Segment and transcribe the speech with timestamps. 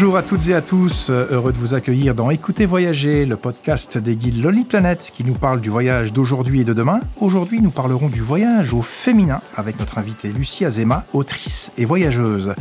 [0.00, 3.98] Bonjour à toutes et à tous, heureux de vous accueillir dans Écoutez Voyager, le podcast
[3.98, 7.00] des guides Lonely Planet qui nous parle du voyage d'aujourd'hui et de demain.
[7.18, 12.54] Aujourd'hui, nous parlerons du voyage au féminin avec notre invitée Lucie Azema, autrice et voyageuse.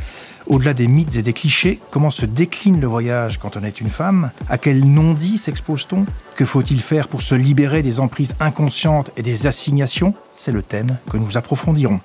[0.47, 3.91] Au-delà des mythes et des clichés, comment se décline le voyage quand on est une
[3.91, 4.31] femme?
[4.49, 6.07] À quel non-dit s'expose-t-on?
[6.35, 10.15] Que faut-il faire pour se libérer des emprises inconscientes et des assignations?
[10.37, 11.99] C'est le thème que nous approfondirons.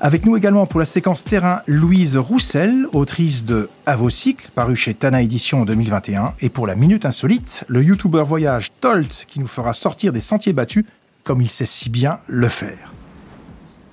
[0.00, 4.76] Avec nous également pour la séquence terrain, Louise Roussel, autrice de À vos cycles, paru
[4.76, 6.34] chez Tana Édition en 2021.
[6.40, 10.52] Et pour la Minute Insolite, le youtubeur voyage Tolt, qui nous fera sortir des sentiers
[10.52, 10.84] battus,
[11.24, 12.92] comme il sait si bien le faire.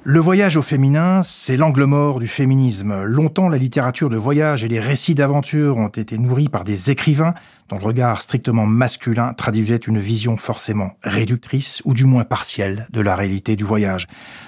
[0.07, 3.05] Le voyage au féminin, c'est l'angle mort du féminisme.
[3.05, 7.33] Longtemps, la littérature de voyage et les récits d'aventure ont été nourris par des écrivains
[7.69, 13.01] dont le regard strictement masculin traduisait une vision forcément réductrice ou du moins partielle de
[13.01, 14.05] la réalité du voyage.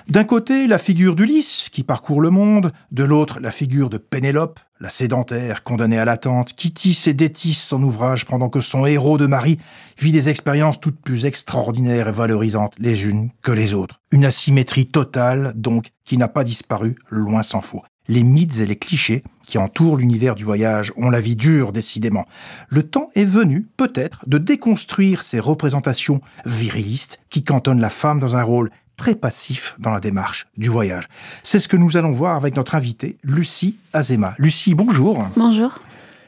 [0.08, 4.60] D'un côté, la figure d'Ulysse qui parcourt le monde, de l'autre, la figure de Pénélope,
[4.80, 9.18] la sédentaire condamnée à l'attente, qui tisse et détisse son ouvrage pendant que son héros
[9.18, 9.60] de mari
[10.00, 14.02] vit des expériences toutes plus extraordinaires et valorisantes les unes que les autres.
[14.12, 18.76] Une asymétrie totale, donc, qui n'a pas disparu, loin s'en faut les mythes et les
[18.76, 22.26] clichés qui entourent l'univers du voyage ont la vie dure, décidément.
[22.70, 28.36] Le temps est venu, peut-être, de déconstruire ces représentations virilistes qui cantonnent la femme dans
[28.36, 31.08] un rôle très passif dans la démarche du voyage.
[31.44, 34.36] C'est ce que nous allons voir avec notre invitée, Lucie Azema.
[34.38, 35.24] Lucie, bonjour.
[35.38, 35.80] Bonjour.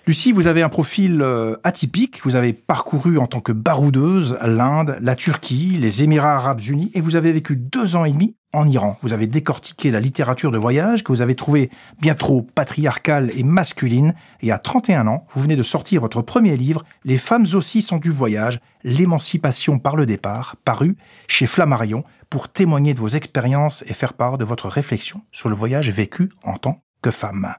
[0.10, 2.22] Lucie, vous avez un profil euh, atypique.
[2.24, 7.00] Vous avez parcouru en tant que baroudeuse l'Inde, la Turquie, les Émirats arabes unis et
[7.00, 8.98] vous avez vécu deux ans et demi en Iran.
[9.04, 11.70] Vous avez décortiqué la littérature de voyage que vous avez trouvée
[12.02, 14.16] bien trop patriarcale et masculine.
[14.42, 17.98] Et à 31 ans, vous venez de sortir votre premier livre, Les femmes aussi sont
[17.98, 20.98] du voyage, l'émancipation par le départ, paru
[21.28, 25.56] chez Flammarion, pour témoigner de vos expériences et faire part de votre réflexion sur le
[25.56, 27.54] voyage vécu en tant que femme.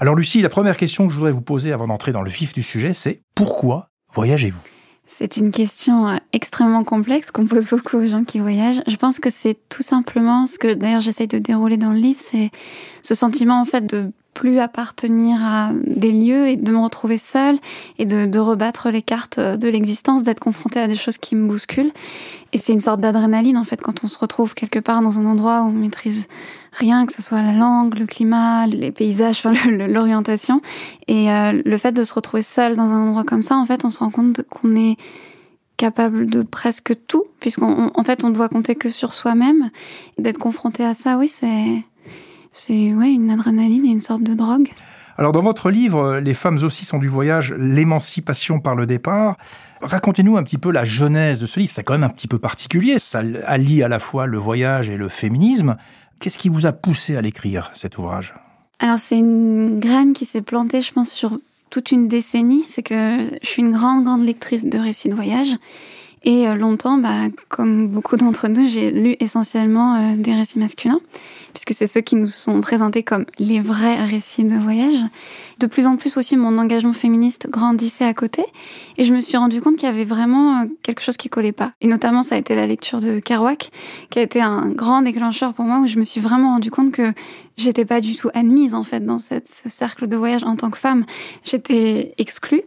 [0.00, 2.52] Alors Lucie, la première question que je voudrais vous poser avant d'entrer dans le vif
[2.52, 4.60] du sujet, c'est pourquoi voyagez-vous?
[5.06, 8.82] C'est une question euh, extrêmement complexe qu'on pose beaucoup aux gens qui voyagent.
[8.86, 12.20] Je pense que c'est tout simplement ce que d'ailleurs j'essaye de dérouler dans le livre,
[12.20, 12.50] c'est
[13.02, 17.58] ce sentiment en fait de plus appartenir à des lieux et de me retrouver seule
[17.98, 21.48] et de, de rebattre les cartes de l'existence, d'être confrontée à des choses qui me
[21.48, 21.92] bousculent.
[22.52, 25.26] Et c'est une sorte d'adrénaline en fait quand on se retrouve quelque part dans un
[25.26, 26.28] endroit où on maîtrise
[26.72, 30.60] rien, que ce soit la langue, le climat, les paysages, l'orientation.
[31.08, 33.84] Et euh, le fait de se retrouver seule dans un endroit comme ça, en fait,
[33.84, 34.96] on se rend compte qu'on est
[35.76, 39.70] capable de presque tout, puisqu'en en fait on doit compter que sur soi-même.
[40.18, 41.82] D'être confronté à ça, oui, c'est
[42.54, 44.70] c'est ouais, une adrénaline et une sorte de drogue.
[45.18, 49.36] Alors dans votre livre, Les femmes aussi sont du voyage, l'émancipation par le départ,
[49.80, 51.72] racontez-nous un petit peu la genèse de ce livre.
[51.72, 54.96] C'est quand même un petit peu particulier, ça allie à la fois le voyage et
[54.96, 55.76] le féminisme.
[56.18, 58.34] Qu'est-ce qui vous a poussé à l'écrire, cet ouvrage?
[58.80, 61.38] Alors c'est une graine qui s'est plantée, je pense, sur
[61.70, 62.64] toute une décennie.
[62.64, 65.54] C'est que je suis une grande, grande lectrice de récits de voyage.
[66.24, 71.00] Et euh, longtemps, bah, comme beaucoup d'entre nous, j'ai lu essentiellement euh, des récits masculins,
[71.52, 74.96] puisque c'est ceux qui nous sont présentés comme les vrais récits de voyage.
[75.58, 78.42] De plus en plus aussi, mon engagement féministe grandissait à côté,
[78.96, 81.52] et je me suis rendu compte qu'il y avait vraiment euh, quelque chose qui collait
[81.52, 81.72] pas.
[81.82, 83.70] Et notamment, ça a été la lecture de Kerouac,
[84.08, 86.90] qui a été un grand déclencheur pour moi, où je me suis vraiment rendu compte
[86.92, 87.12] que
[87.56, 90.70] j'étais pas du tout admise en fait dans cette, ce cercle de voyage en tant
[90.70, 91.04] que femme.
[91.44, 92.62] J'étais exclue,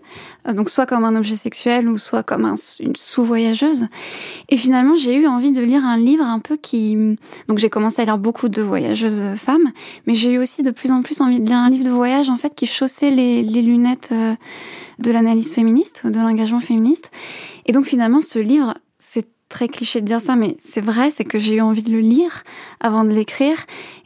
[0.47, 3.87] donc soit comme un objet sexuel ou soit comme un, une sous-voyageuse.
[4.49, 6.95] Et finalement, j'ai eu envie de lire un livre un peu qui...
[7.47, 9.71] Donc j'ai commencé à lire beaucoup de voyageuses femmes,
[10.05, 12.29] mais j'ai eu aussi de plus en plus envie de lire un livre de voyage
[12.29, 14.35] en fait qui chaussait les, les lunettes euh,
[14.99, 17.11] de l'analyse féministe, de l'engagement féministe.
[17.65, 21.23] Et donc finalement, ce livre, c'est très cliché de dire ça, mais c'est vrai, c'est
[21.23, 22.43] que j'ai eu envie de le lire
[22.79, 23.57] avant de l'écrire.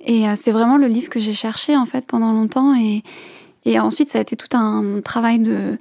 [0.04, 2.76] Et euh, c'est vraiment le livre que j'ai cherché, en fait, pendant longtemps.
[2.76, 3.04] Et,
[3.66, 5.78] et ensuite, ça a été tout un travail de,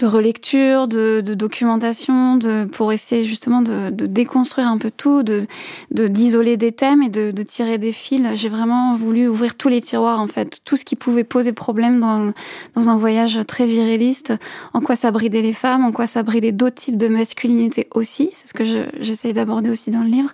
[0.00, 2.38] de relecture, de, documentation,
[2.72, 5.46] pour essayer justement de, déconstruire un peu tout, de
[5.92, 8.26] d'isoler des thèmes et de, tirer des fils.
[8.34, 12.00] J'ai vraiment voulu ouvrir tous les tiroirs en fait, tout ce qui pouvait poser problème
[12.00, 12.32] dans,
[12.74, 14.32] dans un voyage très viriliste,
[14.72, 18.30] en quoi ça bridait les femmes, en quoi ça bridait d'autres types de masculinité aussi.
[18.34, 18.64] C'est ce que
[19.00, 20.32] j'essaye d'aborder aussi dans le livre.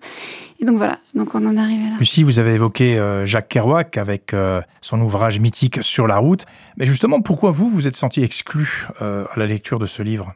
[0.58, 1.96] Et donc voilà, donc on en est arrivé là.
[1.98, 6.46] Lucie, vous avez évoqué euh, Jacques Kerouac avec euh, son ouvrage mythique Sur la route.
[6.78, 10.34] Mais justement, pourquoi vous vous êtes senti exclu euh, à la lecture de ce livre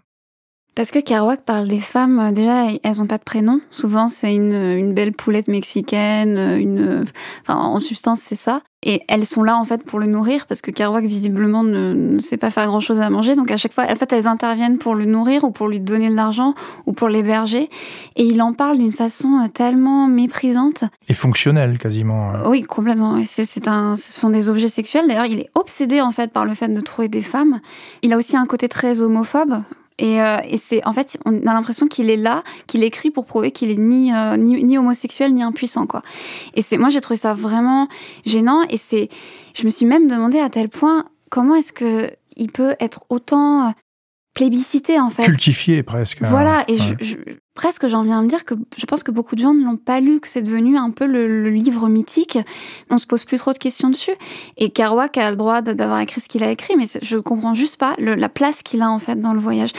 [0.77, 3.61] Parce que Kerouac parle des femmes, euh, déjà, elles n'ont pas de prénom.
[3.71, 7.05] Souvent, c'est une, une, belle poulette mexicaine, une,
[7.43, 8.63] enfin, en substance, c'est ça.
[8.83, 12.19] Et elles sont là, en fait, pour le nourrir, parce que Kerouac, visiblement, ne, ne
[12.19, 13.35] sait pas faire grand chose à manger.
[13.35, 16.09] Donc, à chaque fois, en fait, elles interviennent pour le nourrir, ou pour lui donner
[16.09, 16.55] de l'argent,
[16.87, 17.69] ou pour l'héberger.
[18.17, 20.85] Et il en parle d'une façon euh, tellement méprisante.
[21.09, 22.31] Et fonctionnelle, quasiment.
[22.31, 22.45] Hein.
[22.47, 23.21] Oui, complètement.
[23.27, 25.07] C'est un, ce sont des objets sexuels.
[25.09, 27.61] D'ailleurs, il est obsédé, en fait, par le fait de trouver des femmes.
[28.03, 29.63] Il a aussi un côté très homophobe.
[30.01, 33.27] Et, euh, et c'est en fait, on a l'impression qu'il est là, qu'il écrit pour
[33.27, 36.03] prouver qu'il est ni, euh, ni, ni homosexuel ni impuissant quoi.
[36.55, 37.87] Et c'est moi j'ai trouvé ça vraiment
[38.25, 39.11] gênant et c'est,
[39.55, 43.69] je me suis même demandé à tel point comment est-ce que il peut être autant
[43.69, 43.71] euh,
[44.33, 45.23] plébiscité en fait.
[45.23, 46.23] Cultifié presque.
[46.23, 46.29] Hein.
[46.31, 46.95] Voilà, et je,
[47.61, 49.77] presque j'en viens à me dire que je pense que beaucoup de gens ne l'ont
[49.77, 52.39] pas lu, que c'est devenu un peu le, livre mythique.
[52.89, 54.15] On se pose plus trop de questions dessus.
[54.57, 57.77] Et Kerouac a le droit d'avoir écrit ce qu'il a écrit, mais je comprends juste
[57.77, 59.73] pas la place qu'il a en fait dans le voyage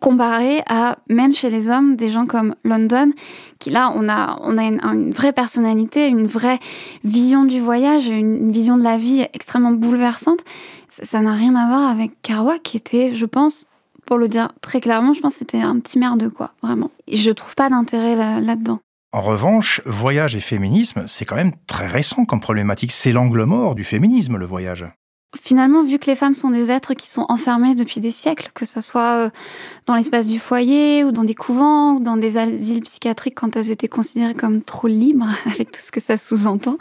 [0.00, 3.10] comparé à même chez les hommes des gens comme London
[3.58, 6.60] qui là on a on a une, vraie personnalité une vraie
[7.04, 10.40] vision du voyage une, vision de la vie extrêmement bouleversante
[10.88, 13.66] ça n'a rien à voir avec Kerouac qui était je pense
[14.08, 16.90] pour le dire très clairement, je pense que c'était un petit merde, quoi, vraiment.
[17.06, 18.80] Et je trouve pas d'intérêt là-dedans.
[19.12, 22.90] en revanche, voyage et féminisme, c'est quand même très récent comme problématique.
[22.90, 24.86] C'est l'angle mort du féminisme, le voyage.
[25.38, 28.64] Finalement, vu que les femmes sont des êtres qui sont enfermés depuis des siècles, que
[28.64, 29.30] ce soit euh,
[29.84, 33.70] dans l'espace du foyer ou dans des couvents ou dans des asiles psychiatriques quand elles
[33.70, 36.78] étaient considérées comme trop libres, avec tout ce que ça sous-entend,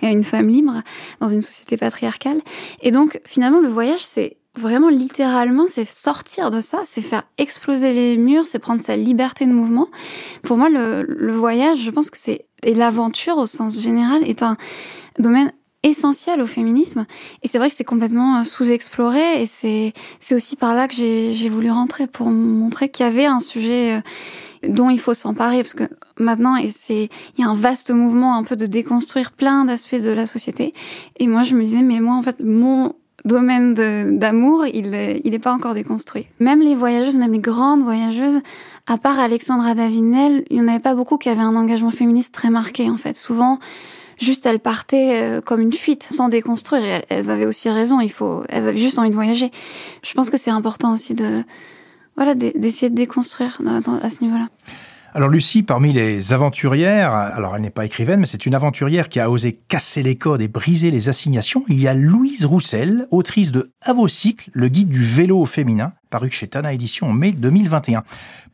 [0.00, 0.82] une femme libre
[1.20, 2.40] dans une société patriarcale.
[2.80, 7.92] Et donc, finalement, le voyage, c'est vraiment littéralement, c'est sortir de ça, c'est faire exploser
[7.92, 9.88] les murs, c'est prendre sa liberté de mouvement.
[10.42, 14.56] Pour moi, le, voyage, je pense que c'est et l'aventure au sens général est un
[15.18, 15.52] domaine
[15.82, 17.06] essentiel au féminisme.
[17.42, 20.94] Et c'est vrai que c'est complètement euh, sous-exploré et c'est c'est aussi par là que
[20.94, 25.62] j'ai voulu rentrer pour montrer qu'il y avait un sujet euh, dont il faut s'emparer
[25.62, 25.84] parce que
[26.18, 29.94] maintenant et c'est il y a un vaste mouvement un peu de déconstruire plein d'aspects
[29.94, 30.74] de la société
[31.16, 35.38] et moi je me disais mais moi en fait mon domaine d'amour, il n'est est
[35.38, 36.26] pas encore déconstruit.
[36.38, 38.40] Même les voyageuses, même les grandes voyageuses,
[38.86, 42.34] à part Alexandra Davinel, il n'y en avait pas beaucoup qui avaient un engagement féministe
[42.34, 43.16] très marqué, en fait.
[43.16, 43.58] Souvent,
[44.18, 47.02] juste elles partaient euh, comme une fuite, sans déconstruire.
[47.08, 49.50] elles avaient aussi raison, il faut, elles avaient juste envie de voyager.
[50.02, 51.42] Je pense que c'est important aussi de,
[52.16, 53.60] voilà, d'essayer de déconstruire
[54.02, 54.48] à ce niveau-là.
[55.12, 59.18] Alors Lucie, parmi les aventurières, alors elle n'est pas écrivaine, mais c'est une aventurière qui
[59.18, 61.64] a osé casser les codes et briser les assignations.
[61.66, 66.30] Il y a Louise Roussel, autrice de Avocycle, le guide du vélo au féminin, paru
[66.30, 68.04] chez Tana Édition en mai 2021.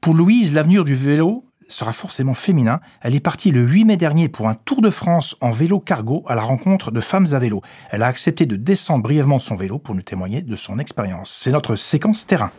[0.01, 2.81] Pour Louise, l'avenir du vélo sera forcément féminin.
[3.03, 6.25] Elle est partie le 8 mai dernier pour un tour de France en vélo cargo
[6.27, 7.61] à la rencontre de femmes à vélo.
[7.91, 11.37] Elle a accepté de descendre brièvement de son vélo pour nous témoigner de son expérience.
[11.39, 12.51] C'est notre séquence terrain.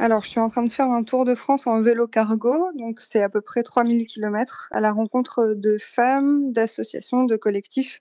[0.00, 3.00] Alors, je suis en train de faire un tour de France en vélo cargo, donc
[3.00, 8.00] c'est à peu près 3000 km, à la rencontre de femmes, d'associations, de collectifs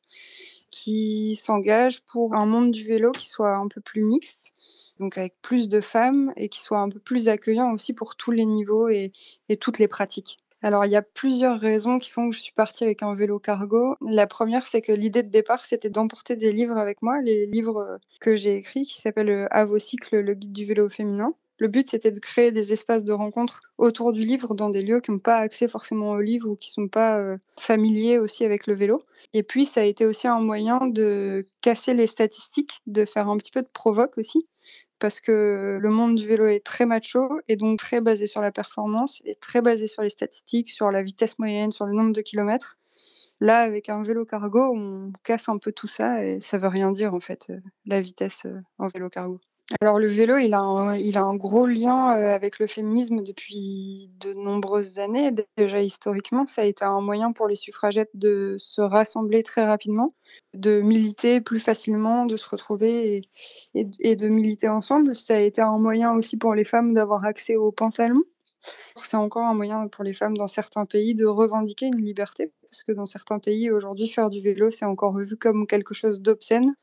[0.69, 4.53] qui s'engagent pour un monde du vélo qui soit un peu plus mixte,
[4.99, 8.29] donc avec plus de femmes et qui soit un peu plus accueillant aussi pour tous
[8.29, 9.11] les niveaux et,
[9.59, 10.37] toutes les pratiques.
[10.61, 13.39] Alors, il y a plusieurs raisons qui font que je suis partie avec un vélo
[13.39, 13.95] cargo.
[14.01, 17.97] La première, c'est que l'idée de départ, c'était d'emporter des livres avec moi, les livres
[18.21, 21.33] que j'ai écrits, qui s'appellent À vos cycles, le guide du vélo féminin.
[21.59, 24.99] Le but, c'était de créer des espaces de rencontre autour du livre dans des lieux
[24.99, 28.45] qui n'ont pas accès forcément au livre ou qui ne sont pas euh, familiers aussi
[28.45, 29.03] avec le vélo.
[29.33, 33.37] Et puis, ça a été aussi un moyen de casser les statistiques, de faire un
[33.37, 34.47] petit peu de provoque aussi,
[34.99, 38.51] parce que le monde du vélo est très macho et donc très basé sur la
[38.51, 42.21] performance et très basé sur les statistiques, sur la vitesse moyenne, sur le nombre de
[42.21, 42.77] kilomètres.
[43.39, 46.91] Là, avec un vélo cargo, on casse un peu tout ça et ça veut rien
[46.91, 49.39] dire en fait, euh, la vitesse euh, en vélo cargo.
[49.81, 54.09] Alors le vélo, il a un, a un gros lien euh, avec le féminisme depuis
[54.21, 55.31] de nombreuses années.
[55.57, 60.15] Déjà historiquement, ça a été un moyen pour les suffragettes de se rassembler très rapidement,
[60.53, 63.23] de militer plus facilement, de se retrouver
[63.73, 65.17] et, et, de militer ensemble.
[65.17, 68.23] Ça a été un moyen aussi pour les femmes d'avoir accès aux pantalons.
[69.03, 72.83] C'est encore un moyen pour les femmes dans certains pays de revendiquer une liberté, parce
[72.83, 76.73] que dans certains pays aujourd'hui, faire du vélo, c'est encore vu comme quelque chose d'obscène.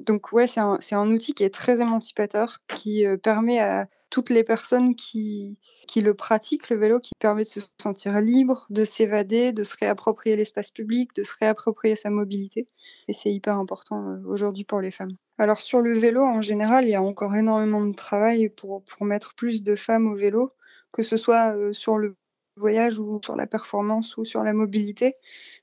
[0.00, 4.30] Donc ouais, c'est un, un, outil qui est très émancipateur, qui euh, permet à toutes
[4.30, 8.84] les personnes qui, qui le pratiquent, le vélo, qui permet de se sentir libre, de
[8.84, 12.68] s'évader, de se réapproprier l'espace public, de se réapproprier sa mobilité.
[13.08, 15.16] Et c'est hyper important euh, aujourd'hui pour les femmes.
[15.38, 19.06] Alors sur le vélo, en général, il y a encore énormément de travail pour, pour
[19.06, 20.52] mettre plus de femmes au vélo,
[20.92, 22.16] que ce soit euh, sur le
[22.56, 25.16] voyage ou sur la performance ou sur la mobilité.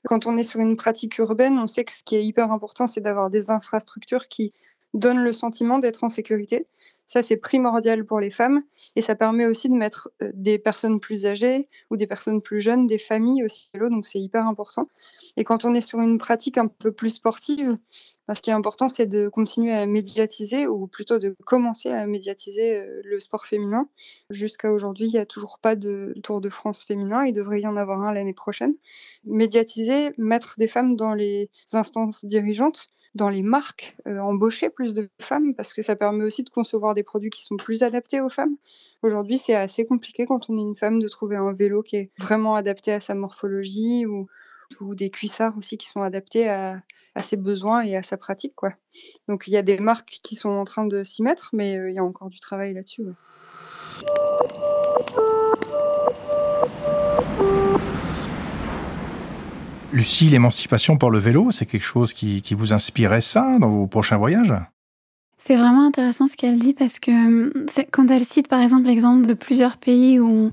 [0.04, 2.86] Quand on est sur une pratique urbaine, on sait que ce qui est hyper important,
[2.86, 4.52] c'est d'avoir des infrastructures qui
[4.94, 6.66] donne le sentiment d'être en sécurité.
[7.06, 8.62] Ça, c'est primordial pour les femmes
[8.96, 12.60] et ça permet aussi de mettre euh, des personnes plus âgées ou des personnes plus
[12.60, 14.88] jeunes, des familles aussi à vélo, donc c'est hyper important.
[15.36, 17.78] Et quand on est sur une pratique un peu plus sportive,
[18.26, 22.06] ben, ce qui est important, c'est de continuer à médiatiser ou plutôt de commencer à
[22.06, 23.88] médiatiser euh, le sport féminin.
[24.30, 27.66] Jusqu'à aujourd'hui, il n'y a toujours pas de Tour de France féminin, il devrait y
[27.66, 28.74] en avoir un l'année prochaine.
[29.24, 35.08] Médiatiser, mettre des femmes dans les instances dirigeantes, dans les marques, euh, embaucher plus de
[35.20, 38.28] femmes parce que ça permet aussi de concevoir des produits qui sont plus adaptés aux
[38.28, 38.56] femmes.
[39.02, 42.10] Aujourd'hui, c'est assez compliqué quand on est une femme de trouver un vélo qui est
[42.18, 44.26] vraiment adapté à sa morphologie ou,
[44.94, 46.82] des cuissards aussi qui sont adaptés à,
[47.22, 48.54] ses besoins et à sa pratique.
[49.28, 51.90] Donc il y a des marques qui sont en train de s'y mettre, mais euh,
[51.90, 53.04] il y a encore du travail là-dessus.
[59.94, 63.86] Lucie, l'émancipation par le vélo, c'est quelque chose qui, qui vous inspirait ça dans vos
[63.86, 64.52] prochains voyages?
[65.38, 67.52] C'est vraiment intéressant ce qu'elle dit parce que
[67.92, 70.50] quand elle cite par exemple l'exemple de plusieurs pays où,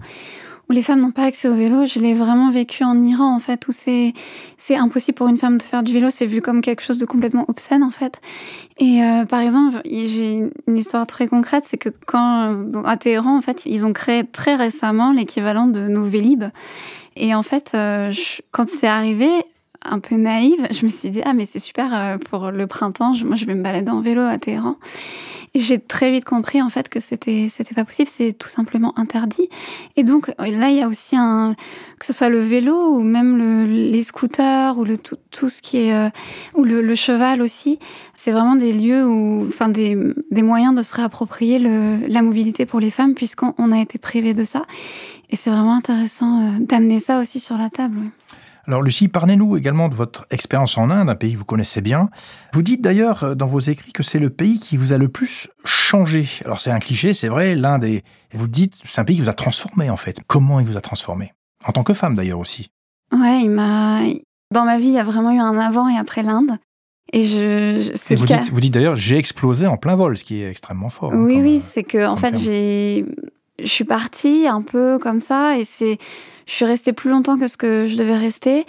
[0.70, 3.40] où les femmes n'ont pas accès au vélo, je l'ai vraiment vécu en Iran en
[3.40, 4.14] fait, où c'est
[4.58, 7.06] c'est impossible pour une femme de faire du vélo, c'est vu comme quelque chose de
[7.06, 8.22] complètement obscène en fait.
[8.78, 13.42] Et euh, par exemple, j'ai une histoire très concrète, c'est que quand à Téhéran en
[13.42, 16.46] fait, ils ont créé très récemment l'équivalent de nos Vélib.
[17.16, 18.12] Et en fait, euh,
[18.52, 19.30] quand c'est arrivé,
[19.84, 23.14] un peu naïve, je me suis dit ah mais c'est super euh, pour le printemps,
[23.26, 24.76] moi je vais me balader en vélo à Téhéran.
[25.54, 28.98] Et j'ai très vite compris en fait que c'était c'était pas possible, c'est tout simplement
[28.98, 29.50] interdit.
[29.98, 31.56] Et donc là il y a aussi un
[32.00, 35.62] que ce soit le vélo ou même le, les scooters ou le tout, tout ce
[35.62, 36.10] qui est euh,
[36.54, 37.80] ou le, le, cheval aussi,
[38.16, 39.98] c'est vraiment des lieux où enfin des
[40.32, 44.34] des moyens de se réapproprier le, la mobilité pour les femmes puisqu'on a été privé
[44.34, 44.64] de ça.
[45.32, 48.00] Et c'est vraiment intéressant euh, d'amener ça aussi sur la table.
[48.68, 52.10] Alors Lucie, parlez-nous également de votre expérience en Inde, un pays que vous connaissez bien.
[52.54, 55.10] Vous dites d'ailleurs euh, dans vos écrits que c'est le pays qui vous a le
[55.10, 56.28] plus changé.
[56.46, 58.04] Alors c'est un cliché, c'est vrai, l'Inde est...
[58.34, 60.22] Vous dites, c'est un pays qui vous a transformé en fait.
[60.28, 61.34] Comment il vous a transformé?
[61.66, 62.70] En tant que femme d'ailleurs aussi.
[63.12, 64.02] Ouais, il m'a...
[64.52, 66.58] Dans ma vie, il y a vraiment eu un avant et après l'Inde.
[67.14, 70.42] Et je, c'est vous, dites, vous dites d'ailleurs, j'ai explosé en plein vol, ce qui
[70.42, 71.12] est extrêmement fort.
[71.14, 73.06] Oui, oui, euh, c'est que en fait, j'ai,
[73.60, 75.98] je suis partie un peu comme ça, et c'est,
[76.52, 78.66] je suis restée plus longtemps que ce que je devais rester.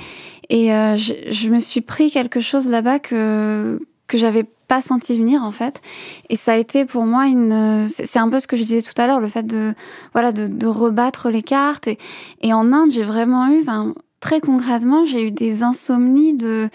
[0.49, 5.19] Et euh, je, je, me suis pris quelque chose là-bas que, que j'avais pas senti
[5.19, 5.83] venir en fait.
[6.29, 7.89] Et ça a été pour moi une.
[7.89, 9.75] C'est un peu ce que je disais tout à l'heure, le fait de,
[10.13, 11.89] voilà, de, de rebattre les cartes.
[11.89, 11.99] Et,
[12.41, 16.71] et en Inde, j'ai vraiment eu, enfin, très concrètement, j'ai eu des insomnies de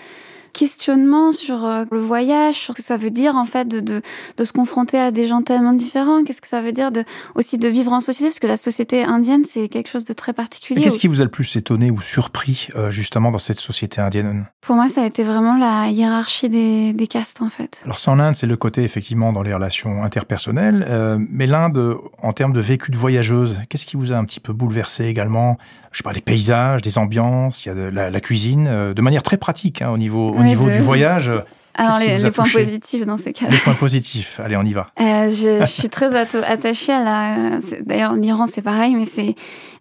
[0.58, 4.02] questionnement sur euh, le voyage, sur ce que ça veut dire en fait de, de,
[4.38, 7.04] de se confronter à des gens tellement différents, qu'est-ce que ça veut dire de,
[7.36, 10.34] aussi de vivre en société, parce que la société indienne, c'est quelque chose de très
[10.34, 10.82] particulier.
[10.82, 14.46] Qu'est-ce qui vous a le plus étonné ou surpris euh, justement dans cette société indienne?
[14.62, 17.82] Pour moi, ça a été vraiment la hiérarchie des, des castes en fait.
[17.86, 21.98] Alors ça en Inde, c'est le côté effectivement dans les relations interpersonnelles, euh, mais l'Inde,
[22.22, 25.58] en termes de vécu de voyageuse, qu'est-ce qui vous a un petit peu bouleversé également?
[25.92, 28.94] Je sais pas, les paysages, des ambiances, il y a de la, la cuisine, euh,
[28.94, 31.32] de manière très pratique hein, au niveau, au niveau du voyage.
[31.78, 33.52] Alors, les, les points positifs dans ces cas-là.
[33.52, 34.88] Les points positifs, allez, on y va.
[35.00, 37.60] Euh, je, je, suis très attachée à la.
[37.86, 39.36] D'ailleurs, l'Iran, c'est pareil, mais c'est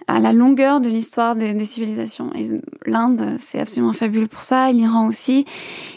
[0.06, 2.30] à la longueur de l'histoire des, des, civilisations.
[2.34, 2.48] Et
[2.84, 5.46] l'Inde, c'est absolument fabuleux pour ça, l'Iran aussi.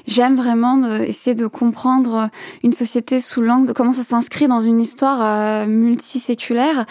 [0.07, 2.29] J'aime vraiment de, essayer de comprendre
[2.63, 6.85] une société sous l'angle de comment ça s'inscrit dans une histoire euh, multiséculaire.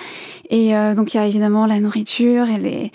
[0.50, 2.92] Et euh, donc, il y a évidemment la nourriture et les.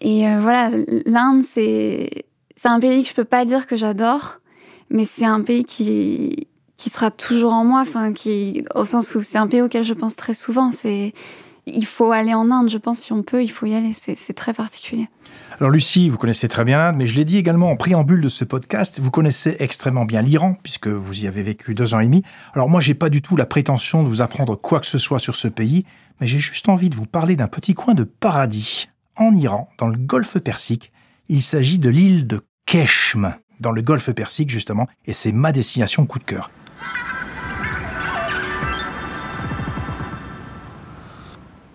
[0.00, 0.70] Et voilà,
[1.06, 4.40] l'Inde, c'est c'est un pays que je peux pas dire que j'adore,
[4.90, 9.22] mais c'est un pays qui qui sera toujours en moi, enfin qui au sens où
[9.22, 10.72] c'est un pays auquel je pense très souvent.
[10.72, 11.14] C'est
[11.66, 13.92] il faut aller en Inde, je pense si on peut, il faut y aller.
[13.94, 15.08] C'est très particulier.
[15.58, 18.28] Alors Lucie, vous connaissez très bien l'Inde, mais je l'ai dit également en préambule de
[18.28, 22.04] ce podcast, vous connaissez extrêmement bien l'Iran, puisque vous y avez vécu deux ans et
[22.04, 22.22] demi.
[22.52, 25.18] Alors moi, j'ai pas du tout la prétention de vous apprendre quoi que ce soit
[25.18, 25.84] sur ce pays,
[26.20, 28.88] mais j'ai juste envie de vous parler d'un petit coin de paradis.
[29.16, 30.92] En Iran, dans le golfe Persique,
[31.28, 36.06] il s'agit de l'île de Keshm, dans le golfe Persique justement, et c'est ma destination
[36.06, 36.50] coup de cœur.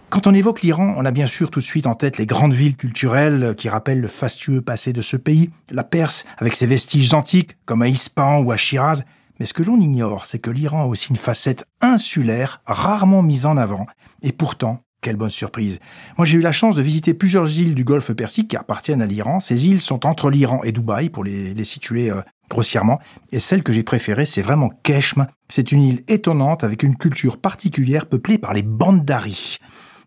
[0.09, 2.53] Quand on évoque l'Iran, on a bien sûr tout de suite en tête les grandes
[2.53, 7.13] villes culturelles qui rappellent le fastueux passé de ce pays, la Perse avec ses vestiges
[7.13, 9.03] antiques comme à Ispahan ou à Shiraz.
[9.39, 13.45] Mais ce que l'on ignore, c'est que l'Iran a aussi une facette insulaire rarement mise
[13.45, 13.85] en avant.
[14.23, 15.79] Et pourtant, quelle bonne surprise.
[16.17, 19.05] Moi, j'ai eu la chance de visiter plusieurs îles du golfe Persique qui appartiennent à
[19.05, 19.39] l'Iran.
[19.39, 22.99] Ces îles sont entre l'Iran et Dubaï, pour les, situer euh, grossièrement.
[23.31, 25.27] Et celle que j'ai préférée, c'est vraiment Keshm.
[25.47, 29.57] C'est une île étonnante avec une culture particulière peuplée par les Bandaris.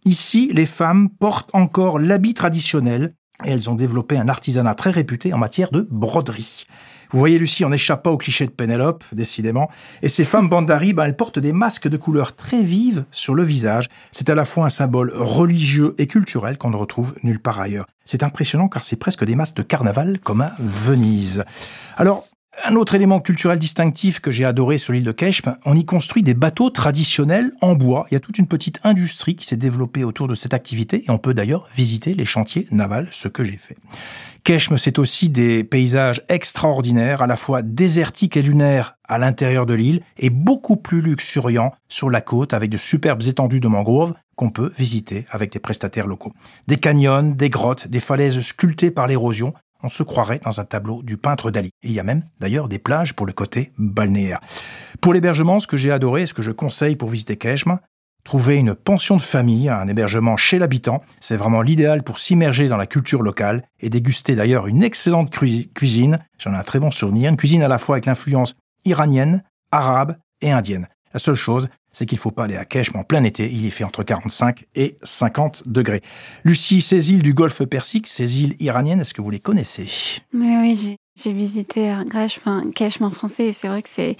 [0.05, 5.33] Ici, les femmes portent encore l'habit traditionnel, et elles ont développé un artisanat très réputé
[5.33, 6.67] en matière de broderie.
[7.13, 9.71] Vous voyez, Lucie, on n'échappe pas au cliché de Pénélope, décidément.
[10.01, 13.43] Et ces femmes bandari, ben, elles portent des masques de couleurs très vives sur le
[13.43, 13.89] visage.
[14.11, 17.87] C'est à la fois un symbole religieux et culturel qu'on ne retrouve nulle part ailleurs.
[18.07, 21.45] C'est impressionnant car c'est presque des masques de carnaval comme à Venise.
[21.97, 22.27] Alors,
[22.65, 26.23] un autre élément culturel distinctif que j'ai adoré sur l'île de Keshme, on y construit
[26.23, 28.07] des bateaux traditionnels en bois.
[28.11, 31.11] Il y a toute une petite industrie qui s'est développée autour de cette activité et
[31.11, 33.77] on peut d'ailleurs visiter les chantiers navals, ce que j'ai fait.
[34.45, 39.75] Keshme, c'est aussi des paysages extraordinaires, à la fois désertiques et lunaires à l'intérieur de
[39.75, 44.51] l'île et beaucoup plus luxuriants sur la côte avec de superbes étendues de mangroves qu'on
[44.51, 46.33] peut visiter avec des prestataires locaux.
[46.67, 51.03] Des canyons, des grottes, des falaises sculptées par l'érosion, on se croirait dans un tableau
[51.03, 51.71] du peintre Dali.
[51.83, 54.41] Et il y a même d'ailleurs des plages pour le côté balnéaire.
[55.01, 57.79] Pour l'hébergement, ce que j'ai adoré, ce que je conseille pour visiter Keshme,
[58.25, 62.77] trouver une pension de famille, un hébergement chez l'habitant, c'est vraiment l'idéal pour s'immerger dans
[62.77, 66.19] la culture locale et déguster d'ailleurs une excellente cuisine.
[66.39, 70.17] J'en ai un très bon souvenir, une cuisine à la fois avec l'influence iranienne, arabe
[70.41, 70.89] et indienne.
[71.13, 73.67] La seule chose, c'est qu'il ne faut pas aller à Kesh, en plein été, il
[73.67, 76.01] y fait entre 45 et 50 degrés.
[76.43, 79.87] Lucie, ces îles du golfe Persique, ces îles iraniennes, est-ce que vous les connaissez?
[80.33, 82.65] Oui, oui, j'ai visité Grèche, enfin,
[83.01, 84.17] en français, c'est vrai que c'est...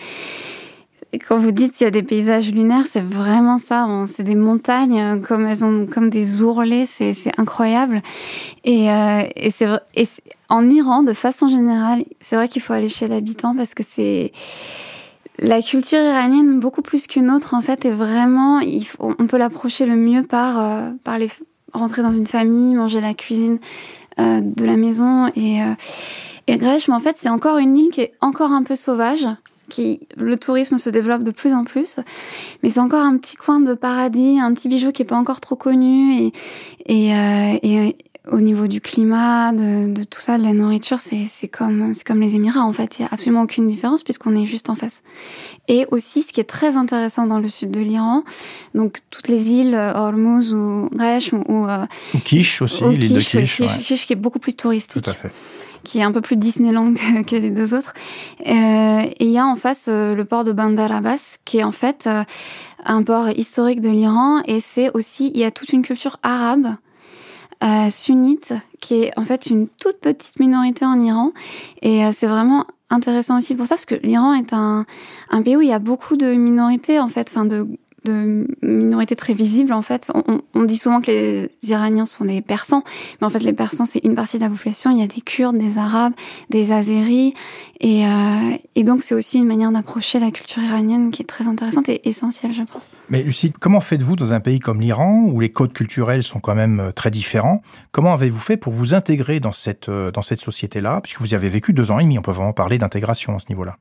[1.21, 3.87] Quand vous dites qu'il y a des paysages lunaires, c'est vraiment ça.
[4.07, 8.01] C'est des montagnes euh, comme elles ont comme des ourlets, c'est incroyable.
[8.65, 9.69] Et, euh, et c'est
[10.49, 14.33] en Iran, de façon générale, c'est vrai qu'il faut aller chez l'habitant parce que c'est
[15.39, 18.61] la culture iranienne, beaucoup plus qu'une autre, en fait, est vraiment,
[18.99, 21.29] on peut l'approcher le mieux par, euh, par les,
[21.75, 23.59] rentrer dans une famille, manger la cuisine
[24.19, 25.33] de la maison.
[25.37, 25.61] Et,
[26.47, 29.27] et Grèche, mais en fait, c'est encore une île qui est encore un peu sauvage.
[29.69, 32.01] Qui, le tourisme se développe de plus en plus,
[32.63, 35.41] mais c'est encore un petit coin de paradis, un petit bijou qui est pas encore
[35.41, 36.33] trop connu et,
[36.87, 37.97] et, euh, et
[38.31, 42.37] au niveau du climat, de, de, tout ça, de la nourriture, c'est comme, comme les
[42.37, 42.99] Émirats en fait.
[42.99, 45.03] Il n'y a absolument aucune différence puisqu'on est juste en face.
[45.69, 48.23] Et aussi, ce qui est très intéressant dans le sud de l'Iran,
[48.75, 53.21] donc toutes les îles, euh, Hormuz ou Resh ou, euh, ou Kish aussi, l'île de
[53.21, 55.03] Kish, Kish, Kish, qui est beaucoup plus touristique.
[55.03, 55.33] Tout à fait
[55.85, 56.95] qui est un peu plus Disneyland
[57.27, 57.93] que les deux autres.
[58.41, 61.65] Euh, et il y a en face euh, le port de Bandar Abbas, qui est
[61.65, 62.25] en fait euh,
[62.85, 64.43] un port historique de l'Iran.
[64.47, 66.77] Et c'est aussi, il y a toute une culture arabe
[67.63, 71.33] euh, sunnite, qui est en fait une toute petite minorité en Iran.
[71.81, 74.85] Et c'est vraiment intéressant aussi pour ça, parce que l'Iran est un,
[75.31, 77.67] un pays où il y a beaucoup de minorités, en fait, enfin de
[78.05, 80.11] de minorités très visibles en fait.
[80.15, 82.85] On, on, dit souvent que les Iraniens sont des Persans,
[83.21, 84.91] mais en fait les Persans c'est une partie de la population.
[84.91, 86.13] Il y a des Kurdes, des Arabes,
[86.51, 87.35] des Azéris,
[87.81, 91.49] et, euh, et donc c'est aussi une manière d'approcher la culture iranienne qui est très
[91.49, 92.91] intéressante et essentielle, je pense.
[93.09, 96.55] Mais Lucie, comment faites-vous dans un pays comme l'Iran où les codes culturels sont quand
[96.55, 97.63] même euh, très différents?
[97.91, 101.35] Comment avez-vous fait pour vous intégrer dans cette euh, dans cette société-là, puisque vous y
[101.35, 103.77] avez vécu deux ans et demi On peut vraiment parler d'intégration à ce niveau-là.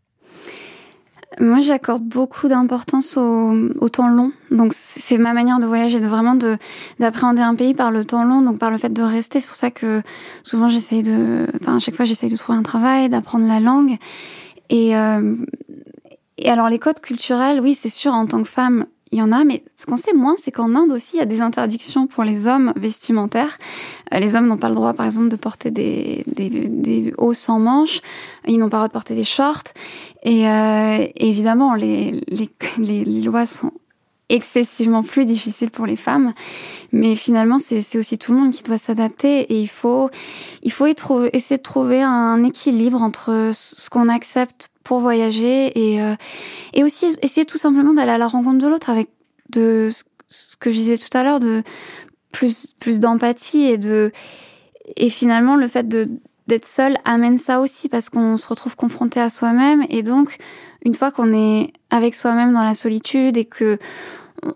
[1.40, 4.34] Moi, j'accorde beaucoup d'importance au, au, temps long.
[4.52, 6.58] Donc, c'est ma manière de voyager, de vraiment de
[7.00, 9.40] d'appréhender un pays par le temps long, donc par le fait de rester.
[9.40, 10.02] C'est pour ça que
[10.44, 13.98] souvent j'essaye de, enfin, à chaque fois j'essaye de trouver un travail, d'apprendre la langue.
[14.70, 15.36] Et euh,
[16.38, 19.32] et alors les codes culturels, oui, c'est sûr, en tant que femme, il y en
[19.32, 22.08] a, mais ce qu'on sait moins, c'est qu'en Inde aussi, il y a des interdictions
[22.08, 23.58] pour les hommes vestimentaires.
[24.14, 27.34] Euh, les hommes n'ont pas le droit, par exemple, de porter des, des, des hauts
[27.34, 28.00] sans manches.
[28.48, 29.74] Ils n'ont pas le droit de porter des shorts.
[30.24, 33.74] Et euh, évidemment, les, les, les, lois sont
[34.32, 36.34] excessivement plus difficiles pour les femmes.
[36.92, 40.10] Mais finalement, c'est aussi tout le monde qui doit s'adapter et il faut,
[40.64, 46.16] il faut essayer de trouver un équilibre entre ce qu'on accepte pour voyager et, euh,
[46.74, 49.10] et aussi essayer tout simplement d'aller à la rencontre de l'autre avec
[49.50, 49.90] de
[50.28, 51.64] ce que je disais tout à l'heure de
[52.32, 54.12] plus plus d'empathie et de
[54.96, 56.10] et finalement le fait de
[56.48, 60.38] d'être seul amène ça aussi parce qu'on se retrouve confronté à soi-même et donc
[60.84, 63.78] une fois qu'on est avec soi-même dans la solitude et que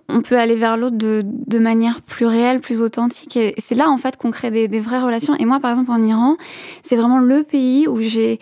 [0.10, 3.38] on peut aller vers l'autre de, de manière plus réelle, plus authentique.
[3.38, 5.36] Et c'est là, en fait, qu'on crée des, des vraies relations.
[5.36, 6.38] Et moi, par exemple, en Iran,
[6.84, 8.40] c'est vraiment le pays où j'ai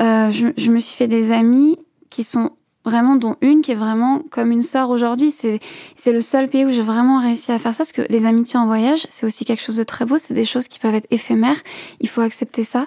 [0.00, 1.78] euh, je, je, me suis fait des amis
[2.10, 2.50] qui sont
[2.84, 5.30] vraiment, dont une qui est vraiment comme une sœur aujourd'hui.
[5.30, 5.58] C'est,
[5.96, 8.58] c'est le seul pays où j'ai vraiment réussi à faire ça, parce que les amitiés
[8.58, 10.18] en voyage, c'est aussi quelque chose de très beau.
[10.18, 11.60] C'est des choses qui peuvent être éphémères.
[12.00, 12.86] Il faut accepter ça.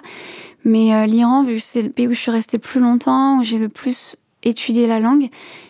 [0.64, 3.42] Mais euh, l'Iran, vu que c'est le pays où je suis restée plus longtemps, où
[3.42, 5.28] j'ai le plus étudié la langue,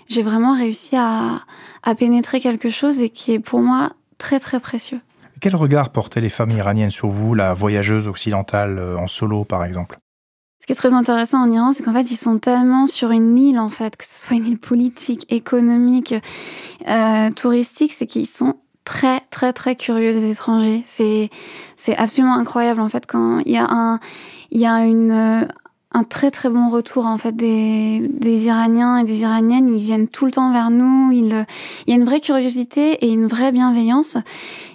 [0.08, 1.40] j'ai vraiment réussi à,
[1.82, 5.00] à pénétrer quelque chose et qui est pour moi très très précieux.
[5.40, 9.64] Quel regard portaient les femmes iraniennes sur vous, la voyageuse occidentale euh, en solo par
[9.64, 9.98] exemple?
[10.60, 13.38] Ce qui est très intéressant en Iran, c'est qu'en fait, ils sont tellement sur une
[13.38, 16.14] île, en fait, que ce soit une île politique, économique,
[16.86, 20.82] euh, touristique, c'est qu'ils sont très très très curieux des étrangers.
[20.84, 21.30] C'est
[21.76, 24.00] c'est absolument incroyable en fait quand il y a un
[24.50, 25.48] il y a une
[25.92, 29.72] un très très bon retour en fait des, des Iraniens et des Iraniennes.
[29.72, 31.10] Ils viennent tout le temps vers nous.
[31.12, 31.46] Il,
[31.86, 34.16] y a une vraie curiosité et une vraie bienveillance.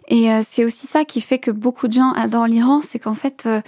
[0.08, 3.16] Et euh, c'est aussi ça qui fait que beaucoup de gens adorent l'Iran, c'est qu'en
[3.16, 3.62] fait euh,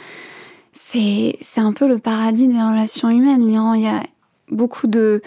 [0.73, 3.47] c'est c'est un peu le paradis des relations humaines.
[3.47, 4.03] L'Iran, il y a
[4.51, 5.21] beaucoup de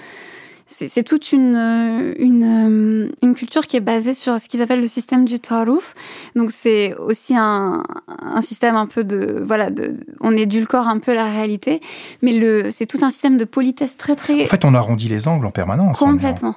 [0.70, 4.80] c'est toute une, euh, une, euh, une, culture qui est basée sur ce qu'ils appellent
[4.80, 5.94] le système du Tarouf.
[6.36, 11.12] Donc c'est aussi un, un, système un peu de voilà, de, on édulcore un peu
[11.12, 11.80] la réalité,
[12.22, 14.42] mais le c'est tout un système de politesse très très.
[14.42, 15.98] En fait, on arrondit les angles en permanence.
[15.98, 16.54] Complètement.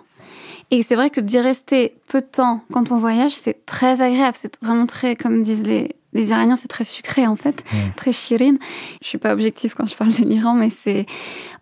[0.70, 4.36] Et c'est vrai que d'y rester peu de temps quand on voyage, c'est très agréable.
[4.40, 7.78] C'est vraiment très, comme disent les, les Iraniens, c'est très sucré en fait, mm.
[7.96, 8.60] très chirine.
[9.02, 11.06] Je suis pas objective quand je parle de l'Iran, mais c'est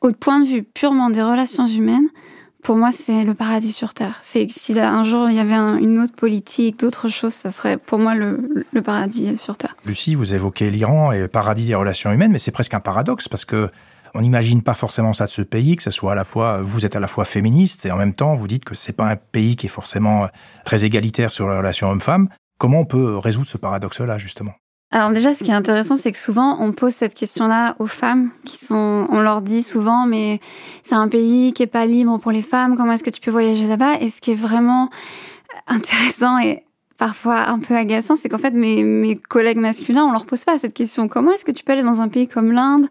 [0.01, 2.07] au point de vue purement des relations humaines
[2.62, 4.17] pour moi, c'est le paradis sur Terre.
[4.21, 8.00] C'est si un jour il y avait une autre politique, d'autres choses, ça serait pour
[8.00, 9.76] moi le, paradis sur Terre.
[9.86, 13.28] Lucie, vous évoquez l'Iran et le paradis des relations humaines, mais c'est presque un paradoxe
[13.28, 13.69] parce que
[14.13, 16.86] on n'imagine pas forcément ça de ce pays, que ce soit à la fois, vous
[16.86, 19.15] êtes à la fois féministe et en même temps vous dites que c'est pas un
[19.15, 20.28] pays qui est forcément
[20.65, 22.28] très égalitaire sur la relation homme-femme.
[22.58, 24.54] Comment on peut résoudre ce paradoxe-là, justement?
[24.91, 28.30] Alors déjà, ce qui est intéressant, c'est que souvent, on pose cette question-là aux femmes
[28.43, 30.41] qui sont, on leur dit souvent, mais
[30.84, 32.75] c'est un pays qui est pas libre pour les femmes.
[32.75, 33.99] Comment est-ce que tu peux voyager là-bas?
[34.01, 34.89] Et ce qui est vraiment
[35.67, 36.65] intéressant et
[36.97, 40.58] parfois un peu agaçant, c'est qu'en fait, mes, mes collègues masculins, on leur pose pas
[40.58, 41.08] cette question.
[41.08, 42.88] Comment est-ce que tu peux aller dans un pays comme l'Inde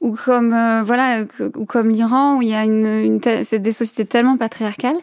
[0.00, 1.24] ou comme euh, voilà
[1.56, 4.98] ou comme l'Iran où il y a une, une c'est des sociétés tellement patriarcales?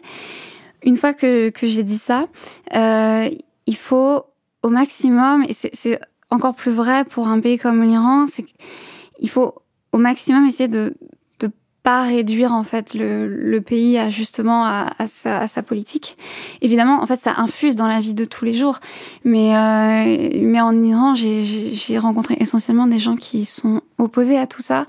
[0.82, 2.26] Une fois que que j'ai dit ça,
[2.74, 3.28] euh,
[3.66, 4.22] il faut
[4.62, 5.98] au maximum et c'est
[6.30, 9.54] encore plus vrai pour un pays comme l'Iran, c'est qu'il faut
[9.92, 10.94] au maximum essayer de
[11.40, 11.50] de
[11.82, 16.16] pas réduire en fait le, le pays à justement à, à, sa, à, sa, politique.
[16.60, 18.80] Évidemment, en fait, ça infuse dans la vie de tous les jours.
[19.24, 24.62] Mais euh, mais en Iran, j'ai rencontré essentiellement des gens qui sont opposés à tout
[24.62, 24.86] ça,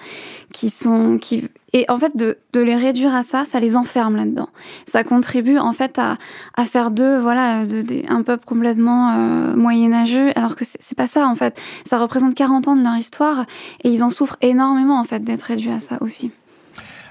[0.54, 1.48] qui sont qui
[1.78, 4.50] et en fait, de, de les réduire à ça, ça les enferme là-dedans.
[4.88, 6.18] Ça contribue en fait à,
[6.56, 11.28] à faire d'eux, voilà, de, un peuple complètement euh, moyenâgeux, alors que c'est pas ça
[11.28, 11.62] en fait.
[11.86, 13.46] Ça représente 40 ans de leur histoire
[13.84, 16.32] et ils en souffrent énormément en fait d'être réduits à ça aussi.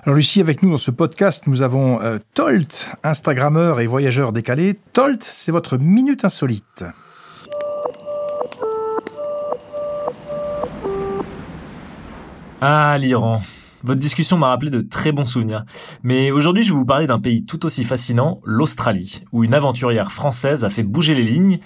[0.02, 4.80] Alors Lucie, avec nous dans ce podcast, nous avons euh, Tolt, Instagrammeur et voyageur décalé.
[4.92, 6.84] Tolt, c'est votre minute insolite.
[12.60, 13.40] Ah, l'Iran.
[13.84, 15.64] Votre discussion m'a rappelé de très bons souvenirs.
[16.02, 20.12] Mais aujourd'hui, je vais vous parler d'un pays tout aussi fascinant, l'Australie, où une aventurière
[20.12, 21.58] française a fait bouger les lignes,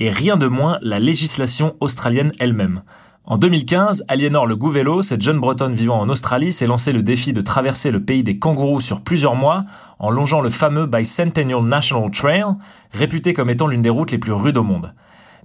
[0.00, 2.82] et rien de moins la législation australienne elle-même.
[3.24, 7.34] En 2015, Aliénor Le Gouvello, cette jeune bretonne vivant en Australie, s'est lancé le défi
[7.34, 9.64] de traverser le pays des kangourous sur plusieurs mois
[9.98, 12.44] en longeant le fameux Bicentennial National Trail,
[12.92, 14.94] réputé comme étant l'une des routes les plus rudes au monde.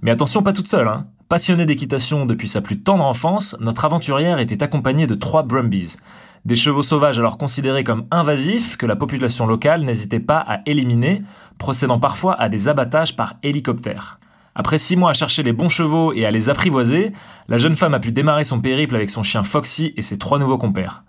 [0.02, 0.88] Mais attention, pas toute seule.
[0.88, 1.06] Hein.
[1.28, 5.96] Passionnée d'équitation depuis sa plus tendre enfance, notre aventurière était accompagnée de trois Brumbies.
[6.44, 11.22] Des chevaux sauvages alors considérés comme invasifs que la population locale n'hésitait pas à éliminer,
[11.56, 14.18] procédant parfois à des abattages par hélicoptère.
[14.54, 17.12] Après six mois à chercher les bons chevaux et à les apprivoiser,
[17.48, 20.38] la jeune femme a pu démarrer son périple avec son chien Foxy et ses trois
[20.38, 21.04] nouveaux compères.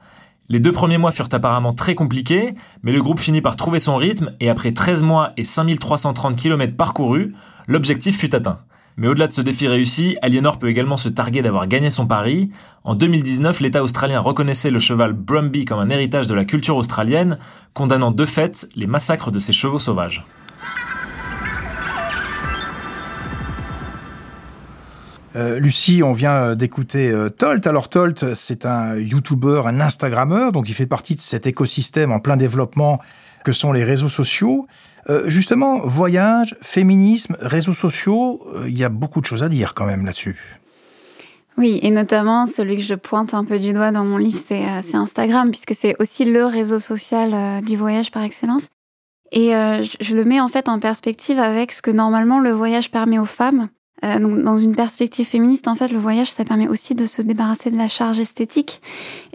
[0.48, 3.98] Les deux premiers mois furent apparemment très compliqués, mais le groupe finit par trouver son
[3.98, 7.36] rythme et après 13 mois et 5330 km parcourus,
[7.67, 8.60] l'objectif fut atteint.
[8.98, 12.50] Mais au-delà de ce défi réussi, Aliénor peut également se targuer d'avoir gagné son pari.
[12.86, 17.38] En 2019, l'État australien reconnaissait le cheval Brumby comme un héritage de la culture australienne,
[17.74, 20.24] condamnant de fait les massacres de ses chevaux sauvages.
[25.36, 27.68] Euh, Lucie, on vient d'écouter euh, Tolt.
[27.68, 32.20] Alors Tolt, c'est un YouTuber, un Instagrammeur, donc il fait partie de cet écosystème en
[32.20, 33.02] plein développement
[33.46, 34.68] que sont les réseaux sociaux.
[35.10, 39.74] Euh, justement, voyage, féminisme, réseaux sociaux, euh, il y a beaucoup de choses à dire
[39.76, 40.60] quand même là-dessus.
[41.58, 44.66] Oui, et notamment celui que je pointe un peu du doigt dans mon livre, c'est
[44.66, 48.68] euh, Instagram, puisque c'est aussi le réseau social du voyage par excellence.
[49.32, 53.20] Et je le mets en fait en perspective avec ce que normalement le voyage permet
[53.20, 53.70] aux femmes.
[54.06, 57.22] Euh, donc, dans une perspective féministe, en fait, le voyage, ça permet aussi de se
[57.22, 58.82] débarrasser de la charge esthétique.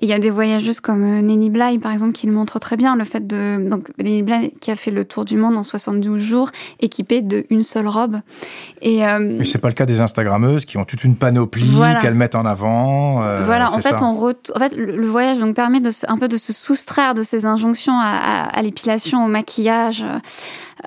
[0.00, 2.76] il y a des voyageuses comme euh, Nenny Bly, par exemple, qui le montrent très
[2.76, 2.94] bien.
[2.94, 6.20] Le fait de, donc, Nenny Bly qui a fait le tour du monde en 72
[6.20, 8.20] jours, équipée de une seule robe.
[8.82, 12.14] Et, euh, Mais c'est pas le cas des Instagrammeuses qui ont toute une panoplie qu'elles
[12.14, 13.22] mettent en avant.
[13.22, 13.72] Euh, voilà.
[13.72, 17.14] En fait, on en fait, le voyage donc permet de un peu de se soustraire
[17.14, 20.04] de ces injonctions à, à, à l'épilation, au maquillage.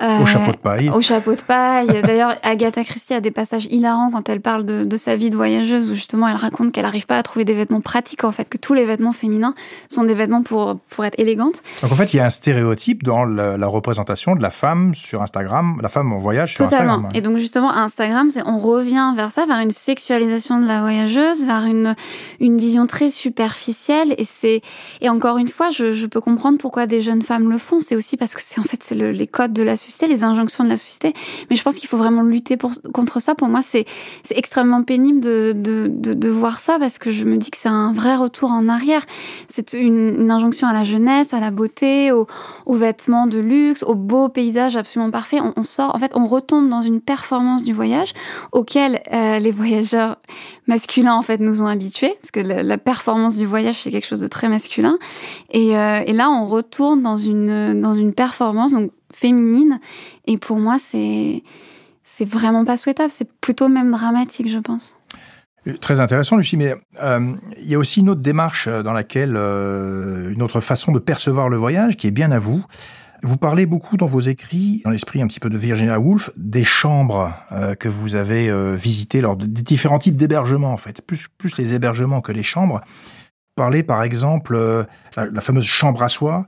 [0.01, 0.89] Euh, au chapeau de paille.
[0.89, 2.01] Au chapeau de paille.
[2.03, 5.35] D'ailleurs, Agatha Christie a des passages hilarant quand elle parle de, de sa vie de
[5.35, 8.49] voyageuse, où justement elle raconte qu'elle n'arrive pas à trouver des vêtements pratiques, en fait,
[8.49, 9.53] que tous les vêtements féminins
[9.89, 11.61] sont des vêtements pour, pour être élégantes.
[11.81, 14.95] Donc en fait, il y a un stéréotype dans la, la représentation de la femme
[14.95, 16.93] sur Instagram, la femme en voyage sur Totalement.
[16.93, 17.11] Instagram.
[17.15, 21.45] Et donc justement, Instagram, c'est on revient vers ça, vers une sexualisation de la voyageuse,
[21.45, 21.95] vers une
[22.39, 24.15] une vision très superficielle.
[24.17, 24.61] Et c'est
[25.01, 27.79] et encore une fois, je, je peux comprendre pourquoi des jeunes femmes le font.
[27.81, 29.75] C'est aussi parce que c'est en fait c'est le, les codes de la
[30.07, 31.13] les injonctions de la société.
[31.49, 32.57] Mais je pense qu'il faut vraiment lutter
[32.93, 33.35] contre ça.
[33.35, 33.85] Pour moi, c'est
[34.31, 37.93] extrêmement pénible de, de, de, voir ça parce que je me dis que c'est un
[37.93, 39.01] vrai retour en arrière.
[39.47, 42.27] C'est une, injonction à la jeunesse, à la beauté, aux,
[42.67, 45.41] vêtements de luxe, aux beaux paysages absolument parfaits.
[45.55, 48.13] On, sort, en fait, on retombe dans une performance du voyage
[48.51, 50.17] auquel euh, les voyageurs
[50.67, 54.07] masculins en fait nous ont habitués, parce que la, la performance du voyage c'est quelque
[54.07, 54.97] chose de très masculin.
[55.51, 59.79] Et, euh, et là, on retourne dans une dans une performance donc féminine.
[60.25, 61.43] Et pour moi, c'est
[62.03, 63.11] c'est vraiment pas souhaitable.
[63.11, 64.97] C'est plutôt même dramatique, je pense.
[65.79, 70.33] Très intéressant, Lucie, mais euh, il y a aussi une autre démarche dans laquelle, euh,
[70.33, 72.61] une autre façon de percevoir le voyage qui est bien à vous.
[73.25, 76.65] Vous parlez beaucoup dans vos écrits, dans l'esprit un petit peu de Virginia Woolf, des
[76.65, 81.01] chambres euh, que vous avez euh, visitées lors de, des différents types d'hébergements, en fait,
[81.01, 82.81] plus, plus les hébergements que les chambres.
[82.83, 84.83] Vous parlez par exemple euh,
[85.15, 86.45] la, la, fameuse chambre à soie,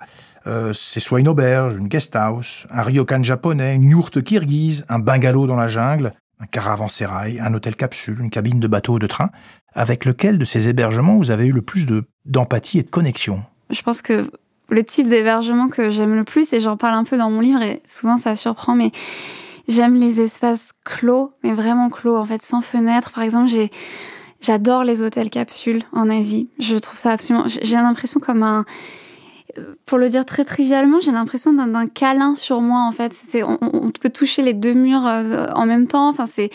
[0.47, 4.99] euh, c'est soit une auberge, une guest house, un ryokan japonais, une yourte kirghize, un
[4.99, 9.07] bungalow dans la jungle, un caravansérail, un hôtel capsule, une cabine de bateau ou de
[9.07, 9.29] train.
[9.73, 11.85] Avec lequel de ces hébergements vous avez eu le plus
[12.25, 13.43] d'empathie et de connexion?
[13.69, 14.29] Je pense que
[14.69, 17.61] le type d'hébergement que j'aime le plus, et j'en parle un peu dans mon livre,
[17.61, 18.91] et souvent ça surprend, mais
[19.67, 23.11] j'aime les espaces clos, mais vraiment clos, en fait, sans fenêtre.
[23.11, 23.71] Par exemple, j'ai
[24.41, 26.49] j'adore les hôtels capsules en Asie.
[26.59, 27.45] Je trouve ça absolument...
[27.47, 28.65] J'ai l'impression comme un
[29.85, 33.13] pour le dire très trivialement, j'ai l'impression d'un câlin sur moi en fait.
[33.35, 36.09] On, on, peut toucher les deux murs euh, en même temps.
[36.09, 36.49] Enfin c'est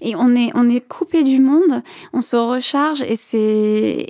[0.00, 4.06] et on est on est coupé du monde, on se recharge et c'est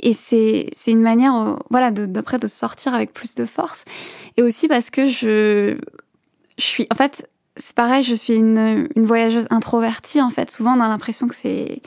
[0.00, 3.84] et c'est c'est une manière euh, voilà de d'après de sortir avec plus de force
[4.36, 5.78] et aussi parce que je
[6.58, 10.48] je suis en fait c'est pareil, je suis une, une voyageuse introvertie en fait.
[10.48, 11.82] Souvent, on a l'impression que c'est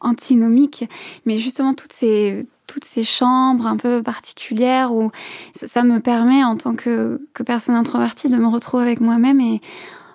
[0.00, 0.84] antinomique,
[1.24, 5.10] mais justement toutes ces toutes ces chambres un peu particulières où
[5.54, 9.60] ça me permet en tant que, personne introvertie de me retrouver avec moi-même et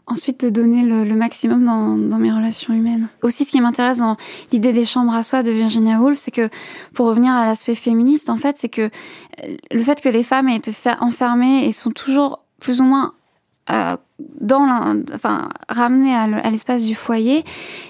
[0.08, 3.10] ensuite de donner le, maximum dans, dans, mes relations humaines.
[3.22, 4.18] Aussi, ce qui m'intéresse dans
[4.52, 6.50] l'idée des chambres à soi de Virginia Woolf, c'est que,
[6.96, 8.90] pour revenir à l'aspect féministe, en fait, c'est que
[9.72, 13.14] le fait que les femmes aient été enfermées et sont toujours plus ou moins
[13.72, 13.98] euh,
[14.42, 17.44] dans enfin ramenées à l'espace du foyer,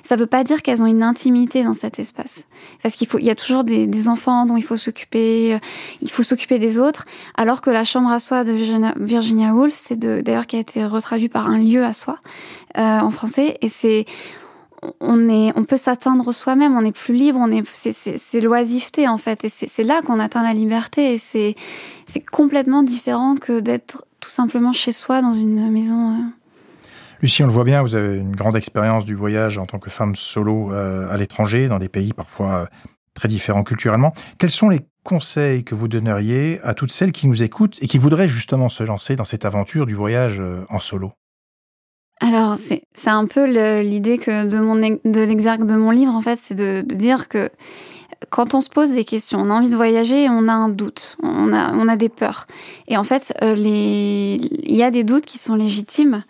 [0.03, 2.45] ça veut pas dire qu'elles ont une intimité dans cet espace.
[2.83, 5.59] Parce qu'il faut, il y a toujours des, des enfants dont il faut s'occuper, euh,
[6.01, 7.05] il faut s'occuper des autres.
[7.35, 10.85] Alors que la chambre à soi de Virginia, Virginia Woolf, c'est d'ailleurs qui a été
[10.85, 12.19] retraduit par un lieu à soi
[12.77, 14.05] euh, en français, et c'est
[15.01, 19.17] on est, on peut s'atteindre soi-même, on est plus libre, on est, c'est l'oisiveté en
[19.17, 21.55] fait, et c'est là qu'on atteint la liberté, et c'est,
[22.05, 26.11] c'est complètement différent que d'être tout simplement chez soi dans une maison.
[26.11, 26.23] Euh...
[27.21, 29.89] Lucie, on le voit bien, vous avez une grande expérience du voyage en tant que
[29.89, 32.65] femme solo euh, à l'étranger, dans des pays parfois euh,
[33.13, 34.13] très différents culturellement.
[34.37, 37.97] Quels sont les conseils que vous donneriez à toutes celles qui nous écoutent et qui
[37.97, 41.13] voudraient justement se lancer dans cette aventure du voyage en solo?
[42.21, 43.45] Alors, c'est un peu
[43.81, 47.29] l'idée que de, mon, de l'exergue de mon livre, en fait, c'est de, de, dire
[47.29, 47.49] que
[48.29, 51.15] quand on se pose des questions, on a envie de voyager, on a un doute,
[51.23, 52.47] on a, on a des peurs.
[52.87, 56.23] Et en fait, euh, il y a des doutes qui sont légitimes,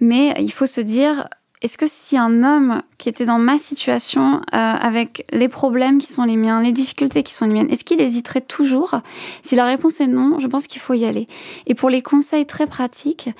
[0.00, 1.28] mais il faut se dire,
[1.60, 6.12] est-ce que si un homme qui était dans ma situation, euh, avec les problèmes qui
[6.12, 8.96] sont les miens, les difficultés qui sont les miennes, est-ce qu'il hésiterait toujours?
[9.42, 11.26] Si la réponse est non, je pense qu'il faut y aller.
[11.66, 13.30] Et pour les conseils très pratiques,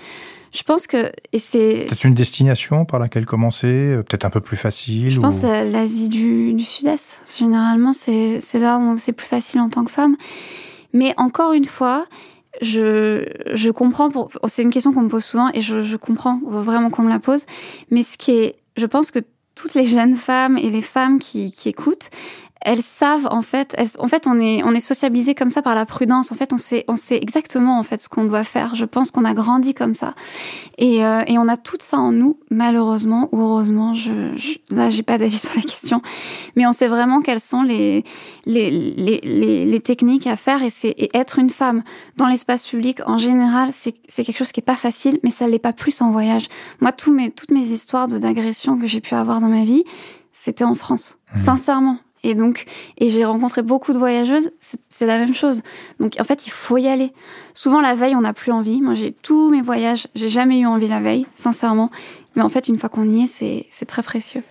[0.54, 5.10] je pense que c'est une destination par laquelle commencer, peut-être un peu plus facile.
[5.10, 5.22] Je ou...
[5.22, 7.22] pense l'Asie du, du Sud-Est.
[7.38, 10.16] Généralement, c'est c'est là où c'est plus facile en tant que femme.
[10.92, 12.06] Mais encore une fois,
[12.62, 14.10] je je comprends.
[14.10, 17.10] Pour c'est une question qu'on me pose souvent et je, je comprends vraiment qu'on me
[17.10, 17.46] la pose.
[17.90, 19.18] Mais ce qui est, je pense que
[19.56, 22.10] toutes les jeunes femmes et les femmes qui, qui écoutent,
[22.64, 25.74] elles savent en fait, elles, en fait on est on est sociabilisé comme ça par
[25.74, 26.32] la prudence.
[26.32, 28.74] En fait, on sait on sait exactement en fait ce qu'on doit faire.
[28.74, 30.14] Je pense qu'on a grandi comme ça
[30.78, 33.94] et, euh, et on a tout ça en nous, malheureusement ou heureusement.
[33.94, 36.02] Je, je là j'ai pas d'avis sur la question,
[36.56, 38.04] mais on sait vraiment quelles sont les
[38.46, 41.82] les les, les, les techniques à faire et c'est être une femme
[42.16, 45.46] dans l'espace public en général c'est c'est quelque chose qui est pas facile, mais ça
[45.46, 46.46] l'est pas plus en voyage.
[46.80, 49.84] Moi, tous mes toutes mes histoires de d'agression que j'ai pu avoir dans ma vie,
[50.32, 51.18] c'était en France.
[51.34, 51.38] Mmh.
[51.38, 52.64] Sincèrement, et donc,
[52.98, 55.62] et j'ai rencontré beaucoup de voyageuses, c'est la même chose.
[56.00, 57.12] Donc, en fait, il faut y aller.
[57.52, 58.80] Souvent, la veille, on n'a plus envie.
[58.80, 61.90] Moi, j'ai tous mes voyages, j'ai jamais eu envie la veille, sincèrement.
[62.34, 64.42] Mais en fait, une fois qu'on y est, c'est très précieux.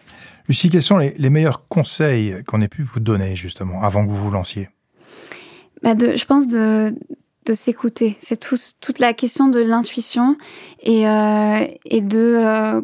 [0.47, 4.23] Lucie, quels sont les, meilleurs conseils qu'on ait pu vous donner justement avant que vous
[4.25, 4.69] vous lanciez?
[5.81, 6.95] Bah de, Je pense de,
[7.45, 8.15] de s'écouter.
[8.19, 10.37] C'est tout, toute la question de l'intuition
[10.81, 12.81] et, euh, et de euh,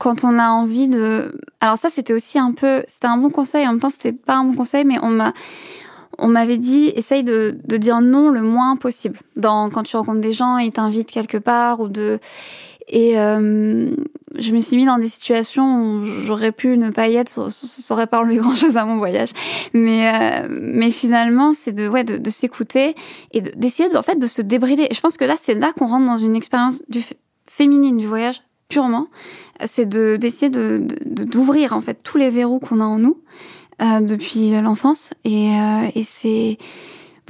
[0.00, 1.38] quand on a envie de.
[1.60, 3.66] Alors ça, c'était aussi un peu, c'était un bon conseil.
[3.66, 5.34] En même temps, c'était pas un bon conseil, mais on m'a,
[6.16, 9.20] on m'avait dit, essaye de, de dire non le moins possible.
[9.36, 12.18] Dans quand tu rencontres des gens, ils t'invitent quelque part ou de.
[12.88, 13.94] Et euh,
[14.36, 17.50] je me suis mis dans des situations où j'aurais pu ne pas y être, ça,
[17.50, 19.30] ça aurait pas enlevé grand chose à mon voyage.
[19.74, 22.94] Mais euh, mais finalement, c'est de ouais de, de s'écouter
[23.32, 24.86] et d'essayer de, en fait de se débrider.
[24.90, 27.02] Et je pense que là, c'est là qu'on rentre dans une expérience du
[27.44, 29.08] féminine du voyage purement.
[29.64, 33.18] C'est de d'essayer de d'ouvrir en fait tous les verrous qu'on a en nous
[33.82, 36.56] euh, depuis l'enfance et euh, et c'est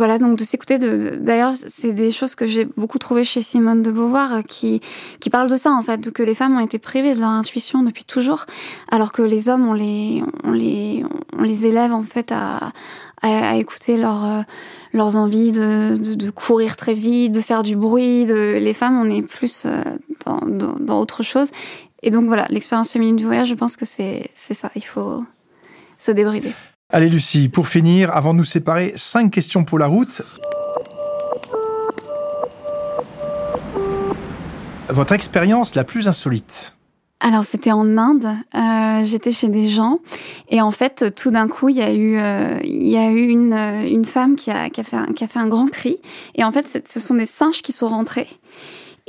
[0.01, 0.79] voilà, donc de s'écouter.
[0.79, 4.81] De, D'ailleurs, c'est des choses que j'ai beaucoup trouvées chez Simone de Beauvoir euh, qui,
[5.21, 7.83] qui parle de ça, en fait, que les femmes ont été privées de leur intuition
[7.83, 8.47] depuis toujours,
[8.91, 11.05] alors que les hommes, on les, on les,
[11.37, 12.73] on les élève, en fait, à,
[13.21, 14.41] à, écouter leur, euh,
[14.93, 18.27] leurs envies de, de, courir très vite, de faire du bruit.
[18.27, 18.59] De...
[18.59, 19.83] Les femmes, on est plus euh,
[20.27, 21.51] dans, dans, dans autre chose.
[22.03, 24.71] Et donc voilà, l'expérience féminine du voyage, je pense que c'est ça.
[24.75, 25.25] Il faut
[25.99, 26.53] se débrider.
[26.89, 30.23] Allez Lucie, pour finir, avant de nous séparer, cinq questions pour la route.
[34.89, 36.75] Votre expérience la plus insolite?
[37.21, 39.99] Alors c'était en Inde, euh, j'étais chez des gens
[40.49, 43.29] et en fait tout d'un coup il y a eu euh, il y a eu
[43.29, 45.99] une, une femme qui a, qui a fait un, qui a fait un grand cri
[46.35, 48.27] et en fait ce sont des singes qui sont rentrés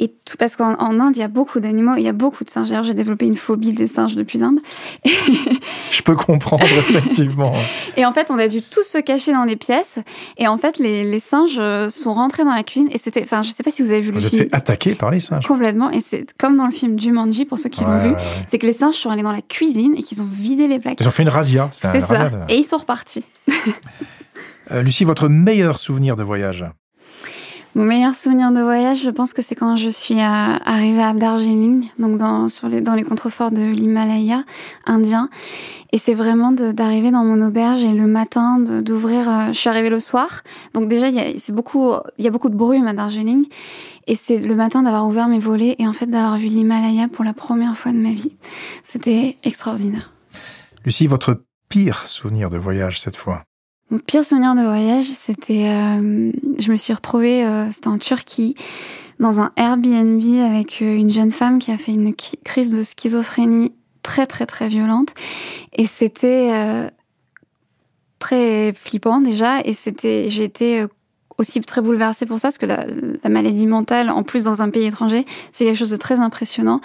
[0.02, 2.50] et tout parce qu'en Inde, il y a beaucoup d'animaux, il y a beaucoup de
[2.50, 2.70] singes.
[2.70, 4.60] D'ailleurs, j'ai développé une phobie des singes depuis l'Inde.
[5.92, 7.54] Je peux comprendre, effectivement.
[7.98, 10.00] et en fait, on a dû tous se cacher dans les pièces.
[10.38, 12.88] Et en fait, les, les singes euh, sont rentrés dans la cuisine.
[12.92, 14.30] Et c'était, enfin, je sais pas si vous avez vu le film.
[14.32, 15.46] Vous êtes fait attaquer par les singes.
[15.46, 15.92] Complètement.
[15.92, 18.14] Et c'est comme dans le film Jumanji, pour ceux qui l'ont vu.
[18.48, 20.98] C'est que les singes sont allés dans la cuisine et qu'ils ont vidé les plaques.
[21.00, 21.70] Ils ont fait une razzia.
[21.72, 22.30] C'est ça.
[22.50, 23.24] Et ils sont repartis.
[24.72, 26.66] euh, Lucie, votre meilleur souvenir de voyage?
[27.74, 31.90] Mon meilleur souvenir de voyage, je pense que c'est quand je suis arrivée à Darjeeling,
[32.00, 34.44] donc dans, sur les, dans les contreforts de l'Himalaya
[34.86, 35.30] indien.
[35.94, 39.30] Et c'est vraiment d'arriver dans mon auberge et le matin d'ouvrir.
[39.30, 40.42] Euh, je suis arrivée le soir,
[40.74, 43.46] donc déjà il a, beaucoup, il y a beaucoup de brume à Darjeeling.
[44.08, 47.24] Et c'est le matin d'avoir ouvert mes volets et en fait d'avoir vu l'Himalaya pour
[47.24, 48.36] la première fois de ma vie.
[48.84, 50.14] C'était extraordinaire.
[50.86, 53.44] Lucie, votre pire souvenir de voyage cette fois?
[53.92, 58.56] Mon pire souvenir de voyage, c'était, euh, je me suis retrouvée, euh, c'était en Turquie,
[59.20, 63.74] dans un Airbnb avec euh, une jeune femme qui a fait une crise de schizophrénie
[64.02, 65.10] très très très violente,
[65.74, 66.90] et c'était euh,
[68.20, 70.86] très flippant déjà, et c'était, j'ai été
[71.38, 72.86] aussi très bouleversée pour ça, parce que la,
[73.24, 76.80] la, maladie mentale, en plus dans un pays étranger, c'est quelque chose de très impressionnant,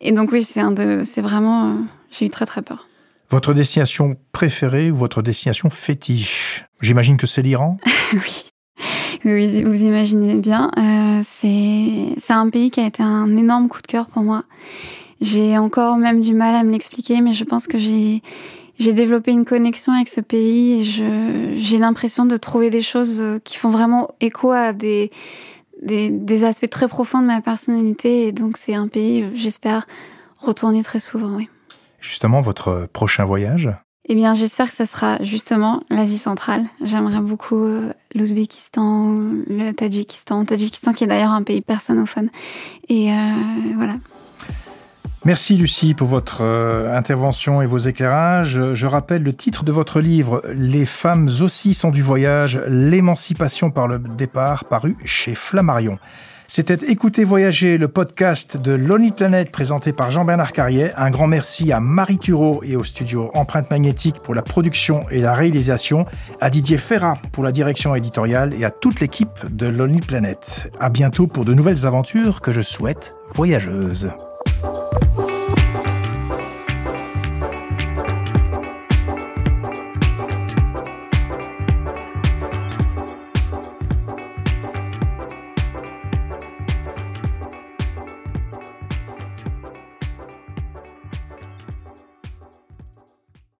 [0.00, 1.78] et donc oui, c'est un de, c'est vraiment,
[2.12, 2.86] j'ai eu très très peur.
[3.34, 6.66] Votre destination préférée ou votre destination fétiche?
[6.80, 7.78] J'imagine que c'est l'Iran
[8.12, 8.44] Oui.
[9.64, 10.70] Vous imaginez bien.
[10.78, 14.44] Euh, c'est un pays qui a été un énorme coup de cœur pour moi.
[15.20, 18.22] J'ai encore même du mal à me l'expliquer, mais je pense que j'ai
[18.78, 23.70] développé une connexion avec ce pays et j'ai l'impression de trouver des choses qui font
[23.70, 25.10] vraiment écho à des,
[26.44, 28.28] aspects très profonds de ma personnalité.
[28.28, 29.88] Et donc, c'est un pays, j'espère,
[30.38, 31.48] retourner très souvent, oui
[32.04, 33.70] justement votre prochain voyage
[34.06, 36.66] eh bien, j'espère que ce sera justement l'Asie centrale.
[36.82, 39.14] J'aimerais beaucoup euh, l'Ouzbékistan,
[39.48, 42.28] le Tadjikistan, Tadjikistan qui est d'ailleurs un pays persanophone.
[42.90, 43.14] Et euh,
[43.76, 43.94] voilà.
[45.24, 48.74] Merci Lucie pour votre euh, intervention et vos éclairages.
[48.74, 53.88] Je rappelle le titre de votre livre Les femmes aussi sont du voyage, l'émancipation par
[53.88, 55.98] le départ, paru chez Flammarion.
[56.46, 60.90] C'était Écoutez Voyager, le podcast de Lonely Planet présenté par Jean-Bernard Carrier.
[60.96, 65.20] Un grand merci à Marie Thureau et au studio Empreinte Magnétique pour la production et
[65.20, 66.04] la réalisation,
[66.40, 70.70] à Didier Ferrat pour la direction éditoriale et à toute l'équipe de Lonely Planet.
[70.78, 74.10] À bientôt pour de nouvelles aventures que je souhaite voyageuses.